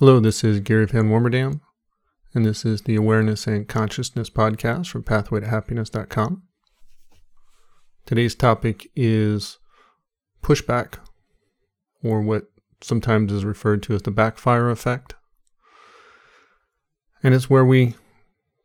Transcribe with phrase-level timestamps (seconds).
[0.00, 1.60] Hello, this is Gary Van Warmerdam,
[2.32, 6.42] and this is the Awareness and Consciousness podcast from pathwaytohappiness.com.
[8.06, 9.58] Today's topic is
[10.42, 10.94] pushback,
[12.02, 12.44] or what
[12.80, 15.16] sometimes is referred to as the backfire effect.
[17.22, 17.94] And it's where we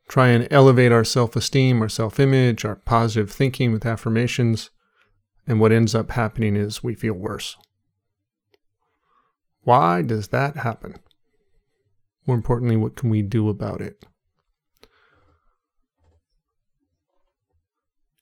[0.07, 4.69] try and elevate our self esteem, our self image, our positive thinking with affirmations,
[5.45, 7.57] and what ends up happening is we feel worse.
[9.63, 10.95] Why does that happen?
[12.25, 14.05] More importantly, what can we do about it?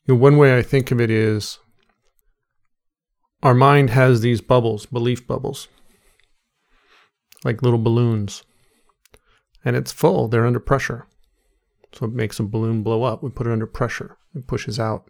[0.06, 1.60] You know, one way I think of it is
[3.42, 5.68] our mind has these bubbles, belief bubbles,
[7.44, 8.44] like little balloons.
[9.64, 11.08] And it's full, they're under pressure.
[11.94, 13.24] So it makes a balloon blow up.
[13.24, 15.10] We put it under pressure, it pushes out.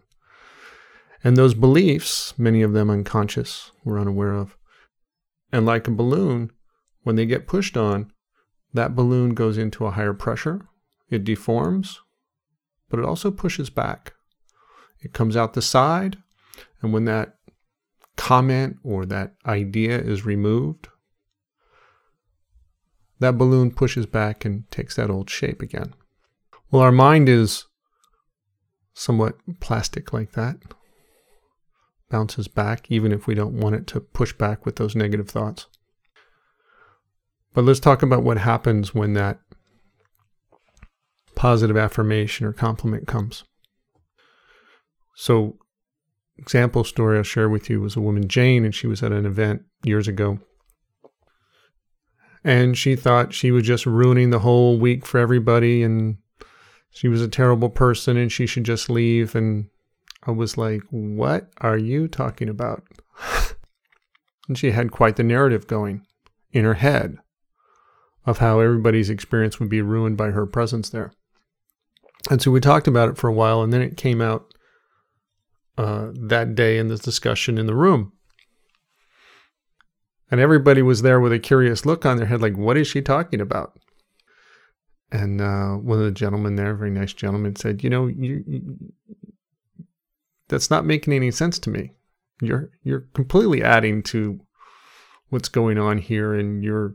[1.24, 4.56] And those beliefs, many of them unconscious, we're unaware of.
[5.50, 6.50] And like a balloon,
[7.02, 8.12] when they get pushed on,
[8.74, 10.66] that balloon goes into a higher pressure,
[11.08, 12.00] it deforms,
[12.90, 14.12] but it also pushes back.
[15.00, 16.18] It comes out the side,
[16.82, 17.36] and when that
[18.16, 20.88] comment or that idea is removed,
[23.20, 25.94] that balloon pushes back and takes that old shape again.
[26.70, 27.66] Well, our mind is
[28.92, 30.56] somewhat plastic like that,
[32.10, 35.66] bounces back even if we don't want it to push back with those negative thoughts.
[37.54, 39.38] But let's talk about what happens when that
[41.36, 43.44] positive affirmation or compliment comes.
[45.14, 45.56] So,
[46.36, 49.24] example story I'll share with you was a woman, Jane, and she was at an
[49.24, 50.40] event years ago.
[52.42, 56.18] And she thought she was just ruining the whole week for everybody, and
[56.90, 59.36] she was a terrible person, and she should just leave.
[59.36, 59.68] And
[60.24, 62.82] I was like, What are you talking about?
[64.48, 66.04] and she had quite the narrative going
[66.52, 67.18] in her head
[68.26, 71.12] of how everybody's experience would be ruined by her presence there.
[72.30, 74.54] And so we talked about it for a while, and then it came out
[75.76, 78.12] uh, that day in this discussion in the room.
[80.30, 83.02] And everybody was there with a curious look on their head, like, what is she
[83.02, 83.78] talking about?
[85.12, 88.76] And uh, one of the gentlemen there, very nice gentleman, said, "You know, you, you,
[90.48, 91.92] that's not making any sense to me.
[92.40, 94.40] You're you're completely adding to
[95.28, 96.94] what's going on here, and you're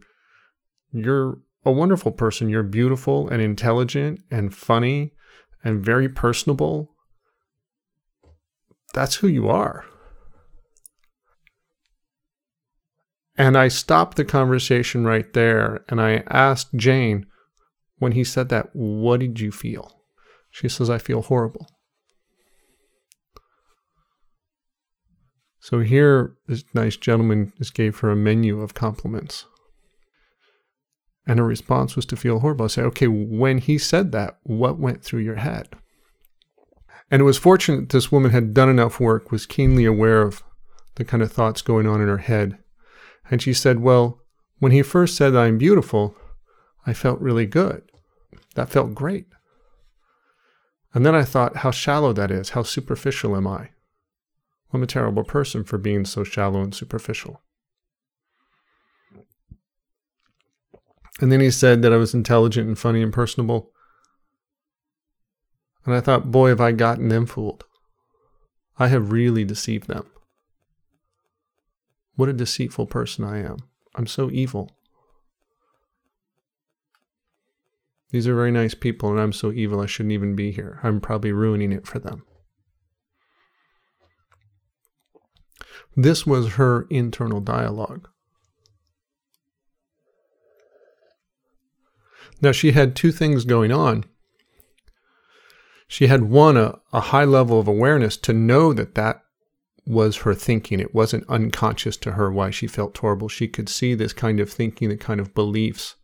[0.91, 2.49] you're a wonderful person.
[2.49, 5.13] You're beautiful and intelligent and funny
[5.63, 6.95] and very personable.
[8.93, 9.85] That's who you are.
[13.37, 17.25] And I stopped the conversation right there and I asked Jane,
[17.99, 20.01] when he said that, what did you feel?
[20.49, 21.69] She says, I feel horrible.
[25.59, 29.45] So here, this nice gentleman just gave her a menu of compliments.
[31.29, 32.65] And her response was to feel horrible.
[32.65, 35.69] I say, okay, when he said that, what went through your head?
[37.11, 40.41] And it was fortunate this woman had done enough work, was keenly aware of
[40.95, 42.57] the kind of thoughts going on in her head.
[43.29, 44.23] And she said, well,
[44.57, 46.15] when he first said I'm beautiful,
[46.87, 47.83] I felt really good.
[48.55, 49.27] That felt great.
[50.95, 52.49] And then I thought, how shallow that is.
[52.49, 53.69] How superficial am I?
[54.73, 57.43] I'm a terrible person for being so shallow and superficial.
[61.19, 63.71] And then he said that I was intelligent and funny and personable.
[65.85, 67.65] And I thought, boy, have I gotten them fooled.
[68.77, 70.05] I have really deceived them.
[72.15, 73.57] What a deceitful person I am.
[73.95, 74.69] I'm so evil.
[78.11, 80.79] These are very nice people, and I'm so evil I shouldn't even be here.
[80.83, 82.23] I'm probably ruining it for them.
[85.95, 88.09] This was her internal dialogue.
[92.41, 94.05] Now, she had two things going on.
[95.87, 99.23] She had one, a, a high level of awareness to know that that
[99.85, 100.79] was her thinking.
[100.79, 103.27] It wasn't unconscious to her why she felt horrible.
[103.27, 105.95] She could see this kind of thinking, the kind of beliefs.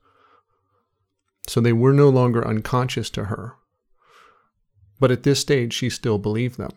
[1.48, 3.54] So they were no longer unconscious to her.
[5.00, 6.71] But at this stage, she still believed them.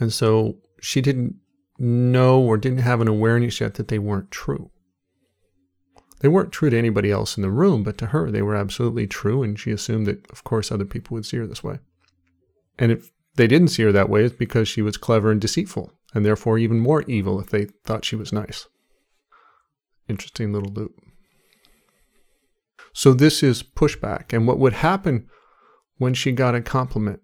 [0.00, 1.36] And so she didn't
[1.78, 4.70] know or didn't have an awareness yet that they weren't true.
[6.20, 9.06] They weren't true to anybody else in the room, but to her, they were absolutely
[9.06, 9.42] true.
[9.42, 11.78] And she assumed that, of course, other people would see her this way.
[12.78, 15.92] And if they didn't see her that way, it's because she was clever and deceitful,
[16.14, 18.66] and therefore even more evil if they thought she was nice.
[20.08, 20.94] Interesting little loop.
[22.92, 24.32] So, this is pushback.
[24.32, 25.28] And what would happen
[25.98, 27.20] when she got a compliment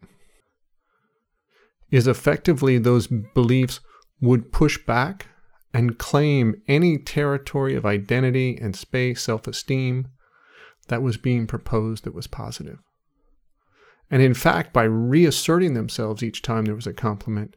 [1.90, 3.80] is effectively those beliefs
[4.20, 5.26] would push back
[5.72, 10.08] and claim any territory of identity and space, self esteem
[10.88, 12.78] that was being proposed that was positive.
[14.10, 17.56] And in fact, by reasserting themselves each time there was a compliment,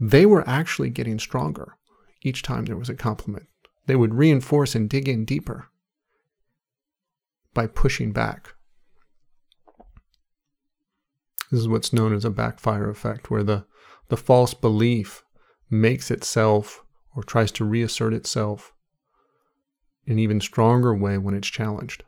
[0.00, 1.76] they were actually getting stronger
[2.22, 3.46] each time there was a compliment.
[3.86, 5.68] They would reinforce and dig in deeper
[7.52, 8.54] by pushing back.
[11.50, 13.66] This is what's known as a backfire effect, where the,
[14.08, 15.24] the false belief
[15.70, 16.84] makes itself
[17.14, 18.72] or tries to reassert itself
[20.06, 22.02] in an even stronger way when it's challenged.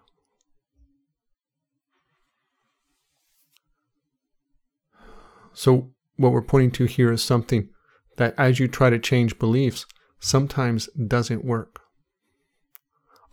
[5.53, 7.69] So, what we're pointing to here is something
[8.17, 9.87] that as you try to change beliefs,
[10.19, 11.81] sometimes doesn't work.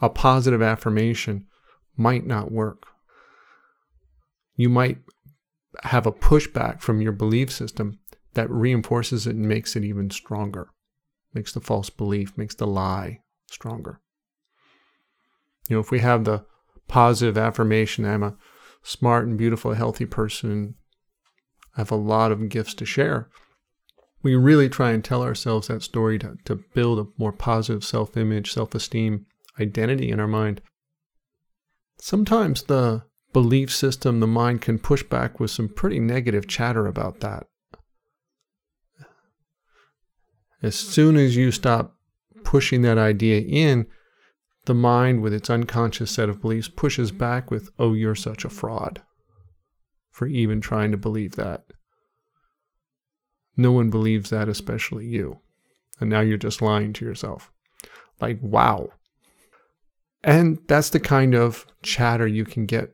[0.02, 1.46] A positive affirmation
[1.96, 2.88] might not work.
[4.56, 4.98] You might
[5.84, 8.00] have a pushback from your belief system
[8.34, 10.70] that reinforces it and makes it even stronger,
[11.34, 14.02] makes the false belief, makes the lie stronger.
[15.68, 16.46] You know, if we have the
[16.88, 18.36] positive affirmation, I'm a
[18.84, 20.76] smart and beautiful, healthy person,
[21.76, 23.30] I have a lot of gifts to share.
[24.22, 28.18] We really try and tell ourselves that story to, to build a more positive self
[28.18, 29.26] image, self esteem,
[29.60, 30.62] identity in our mind.
[32.00, 33.04] Sometimes the
[33.34, 37.46] belief system, the mind can push back with some pretty negative chatter about that.
[40.62, 41.96] As soon as you stop
[42.44, 43.88] pushing that idea in,
[44.66, 48.50] the mind, with its unconscious set of beliefs, pushes back with, oh, you're such a
[48.50, 49.02] fraud
[50.12, 51.66] for even trying to believe that.
[53.56, 55.40] No one believes that, especially you.
[56.00, 57.52] And now you're just lying to yourself.
[58.22, 58.90] Like, wow.
[60.24, 62.94] And that's the kind of chatter you can get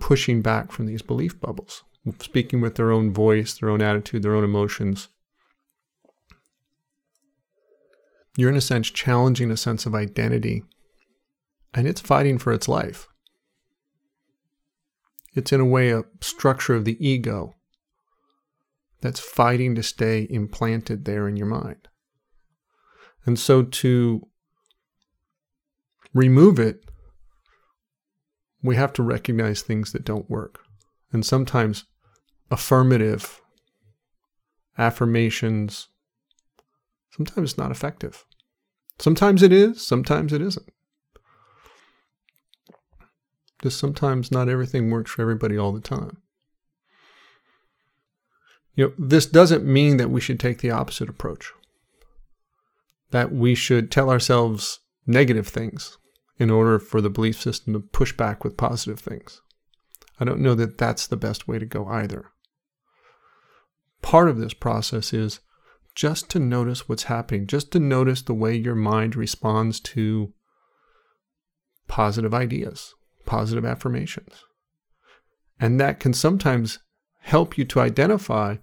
[0.00, 1.84] pushing back from these belief bubbles,
[2.20, 5.08] speaking with their own voice, their own attitude, their own emotions.
[8.36, 10.64] You're, in a sense, challenging a sense of identity,
[11.72, 13.06] and it's fighting for its life.
[15.34, 17.54] It's in a way a structure of the ego
[19.00, 21.88] that's fighting to stay implanted there in your mind.
[23.26, 24.26] And so to
[26.12, 26.84] remove it,
[28.62, 30.60] we have to recognize things that don't work.
[31.12, 31.84] And sometimes
[32.50, 33.42] affirmative
[34.78, 35.88] affirmations,
[37.14, 38.24] sometimes it's not effective.
[38.98, 40.68] Sometimes it is, sometimes it isn't.
[43.62, 46.18] Just sometimes not everything works for everybody all the time.
[48.74, 51.52] You know, this doesn't mean that we should take the opposite approach.
[53.10, 55.98] That we should tell ourselves negative things
[56.38, 59.40] in order for the belief system to push back with positive things.
[60.18, 62.32] I don't know that that's the best way to go either.
[64.02, 65.40] Part of this process is
[65.94, 70.32] just to notice what's happening, just to notice the way your mind responds to
[71.86, 72.94] positive ideas
[73.24, 74.44] positive affirmations.
[75.58, 76.78] And that can sometimes
[77.20, 78.56] help you to identify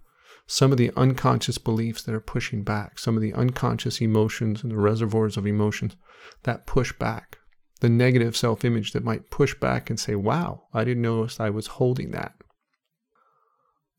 [0.46, 4.72] some of the unconscious beliefs that are pushing back, some of the unconscious emotions and
[4.72, 5.96] the reservoirs of emotions
[6.44, 7.40] that push back,
[7.80, 11.50] the negative self image that might push back and say, wow, I didn't notice I
[11.50, 12.36] was holding that.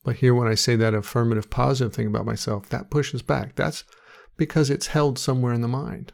[0.04, 3.54] But here, when I say that affirmative positive thing about myself, that pushes back.
[3.54, 3.84] That's
[4.36, 6.12] because it's held somewhere in the mind.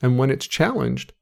[0.00, 1.12] And when it's challenged,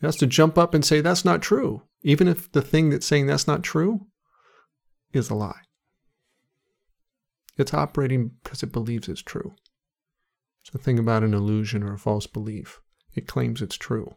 [0.00, 3.06] it has to jump up and say, that's not true, even if the thing that's
[3.06, 4.06] saying that's not true
[5.12, 5.62] is a lie.
[7.56, 9.54] It's operating because it believes it's true.
[10.62, 12.80] It's the thing about an illusion or a false belief.
[13.14, 14.14] It claims it's true.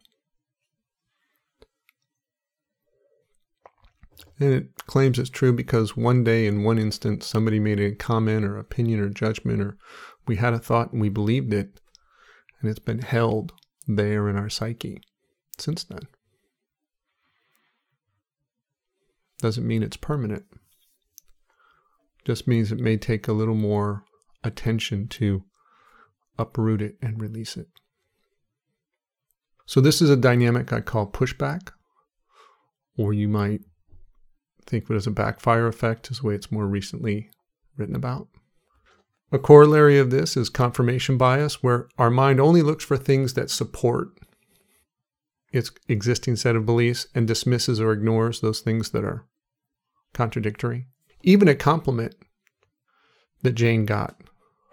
[4.40, 8.44] And it claims it's true because one day in one instance somebody made a comment
[8.44, 9.76] or opinion or judgment or
[10.26, 11.80] we had a thought and we believed it
[12.60, 13.52] and it's been held
[13.86, 15.00] there in our psyche
[15.58, 16.08] since then.
[19.40, 20.44] Doesn't mean it's permanent.
[22.24, 24.04] Just means it may take a little more
[24.44, 25.44] attention to
[26.38, 27.68] uproot it and release it.
[29.66, 31.72] So, this is a dynamic I call pushback,
[32.96, 33.60] or you might
[34.68, 37.30] think of it as a backfire effect, is the way it's more recently
[37.76, 38.28] written about.
[39.30, 43.50] A corollary of this is confirmation bias, where our mind only looks for things that
[43.50, 44.08] support
[45.52, 49.26] its existing set of beliefs and dismisses or ignores those things that are
[50.12, 50.86] contradictory.
[51.22, 52.14] Even a compliment
[53.42, 54.20] that Jane got,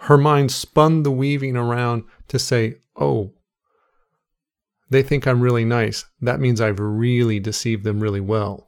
[0.02, 3.34] her mind spun the weaving around to say, oh,
[4.90, 6.06] they think I'm really nice.
[6.22, 8.68] That means I've really deceived them really well.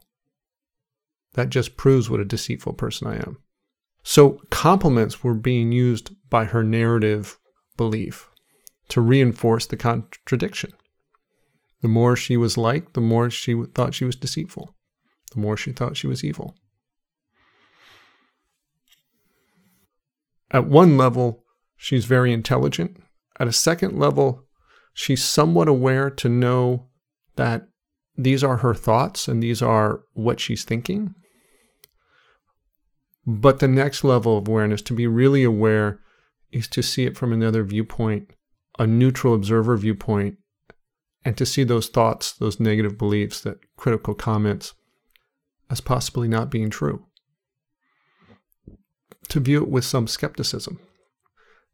[1.38, 3.38] That just proves what a deceitful person I am.
[4.02, 7.38] So compliments were being used by her narrative
[7.76, 8.28] belief
[8.88, 10.72] to reinforce the contradiction.
[11.80, 14.74] The more she was liked, the more she thought she was deceitful,
[15.32, 16.56] the more she thought she was evil.
[20.50, 21.44] At one level,
[21.76, 23.00] she's very intelligent.
[23.38, 24.42] At a second level,
[24.92, 26.88] she's somewhat aware to know
[27.36, 27.68] that
[28.16, 31.14] these are her thoughts and these are what she's thinking.
[33.30, 36.00] But the next level of awareness, to be really aware,
[36.50, 38.30] is to see it from another viewpoint,
[38.78, 40.38] a neutral observer viewpoint,
[41.26, 44.72] and to see those thoughts, those negative beliefs, that critical comments,
[45.68, 47.04] as possibly not being true
[49.28, 50.80] to view it with some skepticism.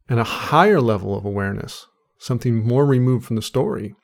[0.09, 3.95] And a higher level of awareness, something more removed from the story,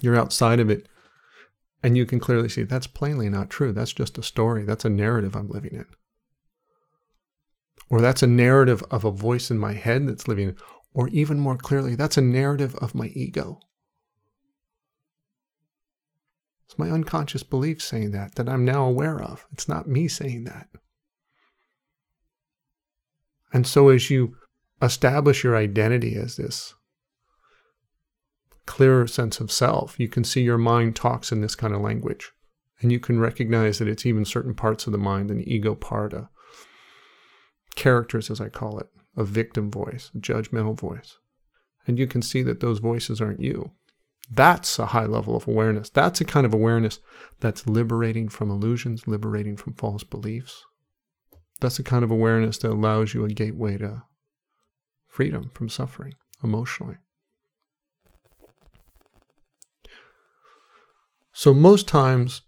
[0.00, 0.88] you're outside of it,
[1.82, 3.70] and you can clearly see that's plainly not true.
[3.70, 4.64] That's just a story.
[4.64, 5.84] That's a narrative I'm living in.
[7.94, 10.56] Or that's a narrative of a voice in my head that's living,
[10.94, 13.60] or even more clearly, that's a narrative of my ego.
[16.64, 19.46] It's my unconscious belief saying that, that I'm now aware of.
[19.52, 20.66] It's not me saying that.
[23.52, 24.38] And so, as you
[24.82, 26.74] establish your identity as this
[28.66, 32.32] clearer sense of self, you can see your mind talks in this kind of language.
[32.80, 36.12] And you can recognize that it's even certain parts of the mind, an ego part,
[36.12, 36.28] a
[37.76, 41.18] characters, as I call it, a victim voice, a judgmental voice.
[41.86, 43.72] And you can see that those voices aren't you.
[44.30, 45.90] That's a high level of awareness.
[45.90, 46.98] That's a kind of awareness
[47.40, 50.64] that's liberating from illusions, liberating from false beliefs.
[51.60, 54.04] That's the kind of awareness that allows you a gateway to
[55.06, 56.96] freedom from suffering emotionally.
[61.32, 62.42] So, most times,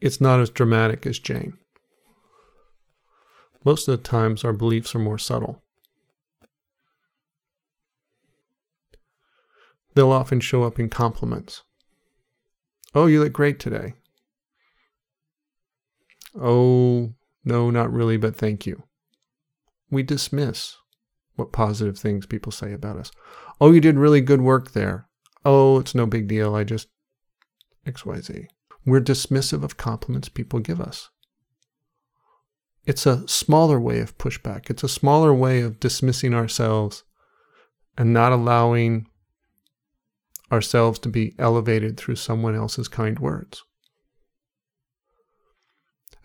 [0.00, 1.58] it's not as dramatic as Jane.
[3.64, 5.62] Most of the times, our beliefs are more subtle.
[9.94, 11.62] They'll often show up in compliments.
[12.94, 13.94] Oh, you look great today.
[16.40, 17.12] Oh,
[17.44, 18.84] no, not really, but thank you.
[19.90, 20.76] We dismiss
[21.36, 23.10] what positive things people say about us.
[23.60, 25.08] Oh, you did really good work there.
[25.44, 26.54] Oh, it's no big deal.
[26.54, 26.88] I just
[27.86, 28.46] XYZ.
[28.86, 31.10] We're dismissive of compliments people give us.
[32.84, 34.68] It's a smaller way of pushback.
[34.68, 37.04] It's a smaller way of dismissing ourselves
[37.96, 39.06] and not allowing
[40.50, 43.62] ourselves to be elevated through someone else's kind words.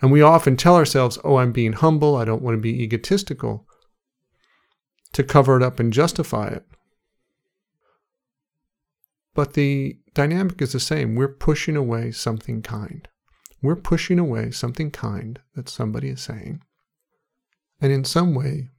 [0.02, 3.66] And we often tell ourselves, oh, I'm being humble, I don't want to be egotistical,
[5.14, 6.66] to cover it up and justify it.
[9.34, 11.16] But the dynamic is the same.
[11.16, 13.08] We're pushing away something kind.
[13.62, 16.62] We're pushing away something kind that somebody is saying,
[17.82, 18.70] and in some way,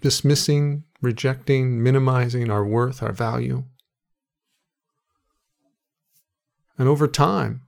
[0.00, 3.64] dismissing, rejecting, minimizing our worth, our value.
[6.78, 7.66] And over time,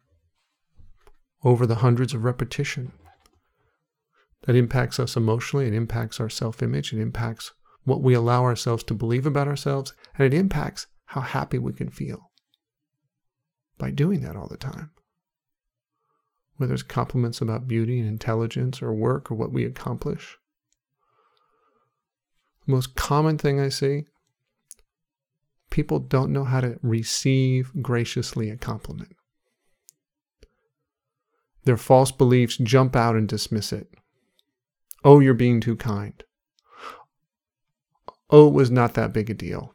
[1.44, 2.92] over the hundreds of repetition.
[4.42, 7.52] That impacts us emotionally, it impacts our self image, it impacts
[7.84, 11.90] what we allow ourselves to believe about ourselves, and it impacts how happy we can
[11.90, 12.30] feel
[13.78, 14.90] by doing that all the time.
[16.58, 20.36] Whether it's compliments about beauty and intelligence or work or what we accomplish.
[22.66, 24.04] The most common thing I see
[25.70, 29.14] people don't know how to receive graciously a compliment.
[31.64, 33.88] Their false beliefs jump out and dismiss it.
[35.04, 36.22] Oh, you're being too kind.
[38.30, 39.74] Oh, it was not that big a deal.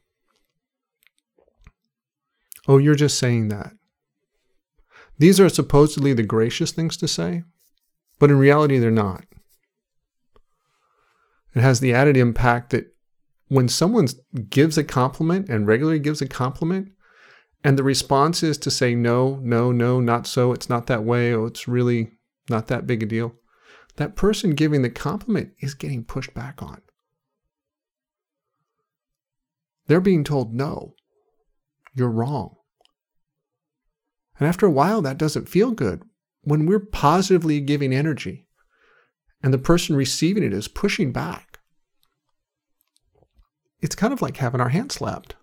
[2.68, 3.74] Oh, you're just saying that.
[5.17, 7.43] These are supposedly the gracious things to say,
[8.20, 9.25] but in reality, they're not.
[11.55, 12.96] It has the added impact that
[13.48, 14.08] when someone
[14.50, 16.91] gives a compliment and regularly gives a compliment,
[17.63, 20.51] and the response is to say, no, no, no, not so.
[20.51, 21.34] It's not that way.
[21.34, 22.12] Oh, it's really
[22.50, 23.36] not that big a deal.
[23.96, 26.82] That person giving the compliment is getting pushed back on.
[29.88, 30.96] They're being told, no,
[31.93, 32.55] you're wrong.
[34.40, 36.04] And after a while, that doesn't feel good.
[36.42, 38.48] When we're positively giving energy
[39.42, 41.60] and the person receiving it is pushing back,
[43.82, 45.36] it's kind of like having our hand slapped.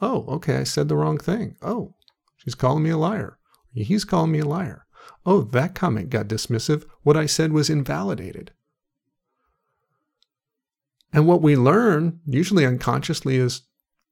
[0.00, 1.56] Oh, okay, I said the wrong thing.
[1.60, 1.94] Oh,
[2.36, 3.38] she's calling me a liar.
[3.72, 4.86] He's calling me a liar.
[5.26, 6.84] Oh, that comment got dismissive.
[7.02, 8.52] What I said was invalidated.
[11.12, 13.62] And what we learn, usually unconsciously, is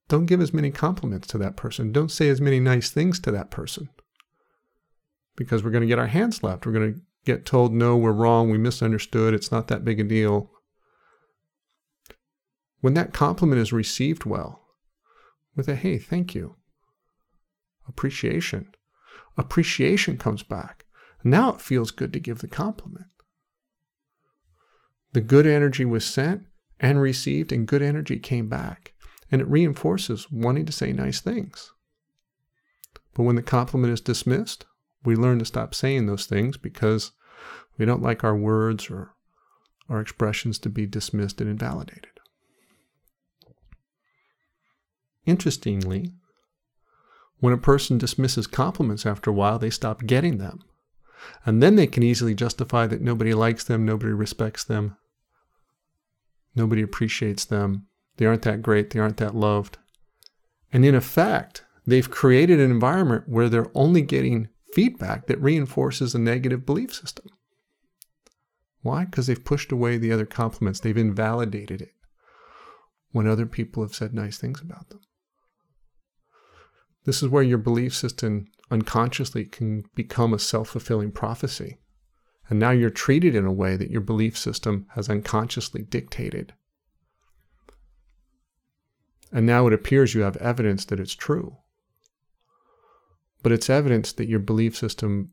[0.08, 1.92] don't give as many compliments to that person.
[1.92, 3.88] Don't say as many nice things to that person.
[5.38, 6.66] Because we're going to get our hands slapped.
[6.66, 8.50] We're going to get told, no, we're wrong.
[8.50, 9.32] We misunderstood.
[9.32, 10.50] It's not that big a deal.
[12.80, 14.62] when that compliment is received well,
[15.56, 16.56] with a hey, thank you,
[17.88, 18.70] appreciation,
[19.36, 20.84] appreciation comes back.
[21.24, 23.06] Now it feels good to give the compliment.
[25.12, 26.42] The good energy was sent
[26.78, 28.92] and received, and good energy came back.
[29.30, 31.72] And it reinforces wanting to say nice things.
[33.14, 34.64] But when the compliment is dismissed,
[35.04, 37.12] we learn to stop saying those things because
[37.78, 39.14] we don't like our words or
[39.88, 42.10] our expressions to be dismissed and invalidated.
[45.24, 46.12] Interestingly,
[47.40, 50.60] when a person dismisses compliments after a while, they stop getting them.
[51.44, 54.96] And then they can easily justify that nobody likes them, nobody respects them,
[56.54, 57.86] nobody appreciates them,
[58.16, 59.78] they aren't that great, they aren't that loved.
[60.72, 66.18] And in effect, they've created an environment where they're only getting feedback that reinforces a
[66.18, 67.26] negative belief system.
[68.82, 69.04] Why?
[69.04, 71.94] Because they've pushed away the other compliments, they've invalidated it
[73.10, 75.00] when other people have said nice things about them.
[77.04, 81.78] This is where your belief system unconsciously can become a self fulfilling prophecy.
[82.50, 86.54] And now you're treated in a way that your belief system has unconsciously dictated.
[89.30, 91.58] And now it appears you have evidence that it's true.
[93.42, 95.30] But it's evidence that your belief system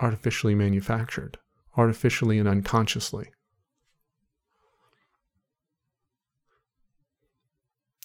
[0.00, 1.38] artificially manufactured,
[1.76, 3.30] artificially and unconsciously.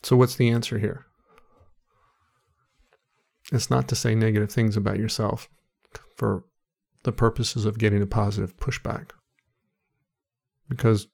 [0.03, 1.05] So, what's the answer here?
[3.51, 5.49] It's not to say negative things about yourself
[6.15, 6.43] for
[7.03, 9.11] the purposes of getting a positive pushback.
[10.67, 11.07] Because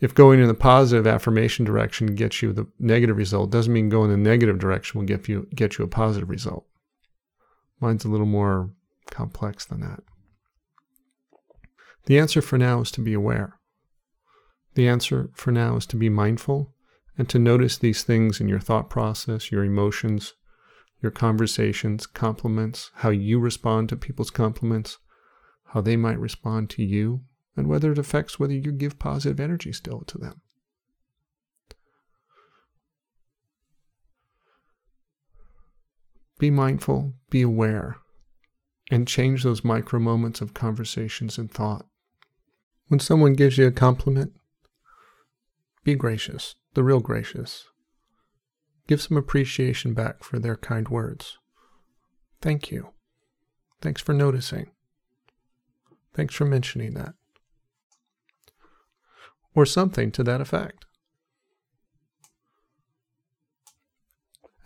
[0.00, 4.10] if going in the positive affirmation direction gets you the negative result, doesn't mean going
[4.12, 6.66] in the negative direction will get you get you a positive result.
[7.80, 8.70] Mine's a little more
[9.10, 10.00] complex than that.
[12.06, 13.58] The answer for now is to be aware.
[14.74, 16.74] The answer for now is to be mindful
[17.16, 20.34] and to notice these things in your thought process, your emotions,
[21.02, 24.98] your conversations, compliments, how you respond to people's compliments,
[25.66, 27.22] how they might respond to you,
[27.56, 30.40] and whether it affects whether you give positive energy still to them.
[36.38, 37.96] Be mindful, be aware,
[38.90, 41.86] and change those micro moments of conversations and thought.
[42.86, 44.32] When someone gives you a compliment,
[45.84, 47.64] be gracious, the real gracious.
[48.86, 51.38] Give some appreciation back for their kind words.
[52.40, 52.90] Thank you.
[53.80, 54.70] Thanks for noticing.
[56.14, 57.14] Thanks for mentioning that.
[59.54, 60.84] Or something to that effect.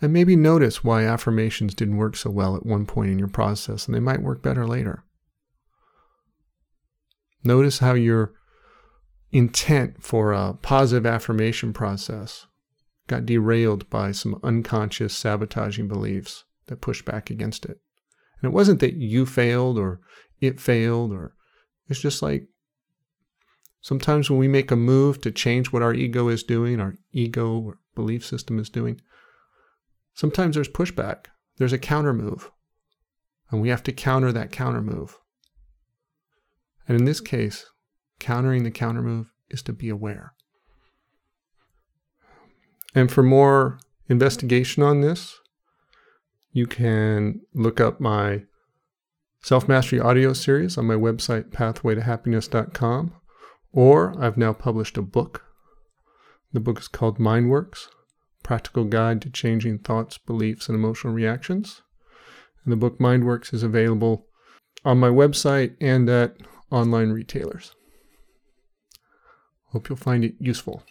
[0.03, 3.85] And maybe notice why affirmations didn't work so well at one point in your process
[3.85, 5.05] and they might work better later.
[7.45, 8.33] Notice how your
[9.31, 12.47] intent for a positive affirmation process
[13.07, 17.79] got derailed by some unconscious sabotaging beliefs that pushed back against it.
[18.41, 20.01] And it wasn't that you failed or
[20.41, 21.33] it failed, or
[21.87, 22.49] it's just like
[23.79, 27.57] sometimes when we make a move to change what our ego is doing, our ego
[27.57, 28.99] or belief system is doing,
[30.13, 31.25] sometimes there's pushback.
[31.57, 32.51] There's a counter move.
[33.51, 35.17] And we have to counter that counter move.
[36.87, 37.65] And in this case,
[38.19, 40.33] countering the counter move is to be aware.
[42.95, 45.39] And for more investigation on this,
[46.51, 48.43] you can look up my
[49.43, 53.13] self mastery audio series on my website, pathwaytohappiness.com,
[53.71, 55.43] or I've now published a book.
[56.51, 57.87] The book is called Mindworks
[58.43, 61.81] Practical Guide to Changing Thoughts, Beliefs, and Emotional Reactions.
[62.63, 64.27] And the book Mindworks is available
[64.85, 66.35] on my website and at
[66.69, 67.73] online retailers.
[69.67, 70.83] Hope you'll find it useful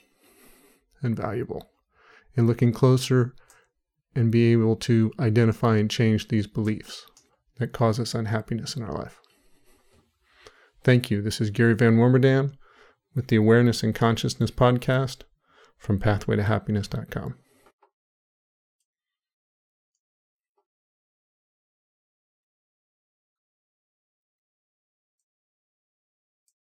[1.02, 1.70] and valuable
[2.36, 3.34] in looking closer
[4.14, 7.06] and be able to identify and change these beliefs
[7.58, 9.20] that cause us unhappiness in our life.
[10.84, 11.22] Thank you.
[11.22, 12.52] This is Gary Van Warmerdam
[13.14, 15.22] with the Awareness and Consciousness Podcast
[15.78, 17.36] from pathwaytohappiness.com.